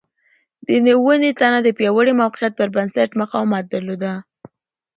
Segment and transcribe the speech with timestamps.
[0.65, 0.67] د
[1.03, 4.03] ونې تنه د پیاوړي موقعیت پر بنسټ مقاومت درلود.